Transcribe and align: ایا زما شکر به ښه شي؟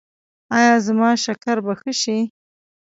ایا 0.57 0.73
زما 0.85 1.09
شکر 1.23 1.57
به 1.65 1.73
ښه 1.79 1.91
شي؟ 2.01 2.17